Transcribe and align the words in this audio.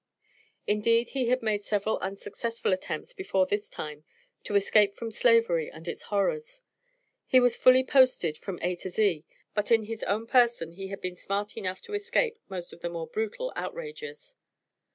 Indeed, 0.65 1.09
he 1.09 1.27
had 1.27 1.43
made 1.43 1.63
several 1.63 1.99
unsuccessful 1.99 2.73
attempts 2.73 3.13
before 3.13 3.45
this 3.45 3.69
time 3.69 4.03
to 4.45 4.55
escape 4.55 4.95
from 4.95 5.11
slavery 5.11 5.69
and 5.69 5.87
its 5.87 6.01
horrors. 6.01 6.63
He 7.27 7.39
was 7.39 7.55
fully 7.55 7.83
posted 7.83 8.35
from 8.39 8.57
A 8.63 8.75
to 8.77 8.89
Z, 8.89 9.23
but 9.53 9.69
in 9.71 9.83
his 9.83 10.01
own 10.05 10.25
person 10.25 10.71
he 10.71 10.87
had 10.87 11.01
been 11.01 11.15
smart 11.15 11.55
enough 11.55 11.83
to 11.83 11.93
escape 11.93 12.39
most 12.49 12.73
of 12.73 12.81
the 12.81 12.89
more 12.89 13.05
brutal 13.05 13.53
outrages. 13.55 14.37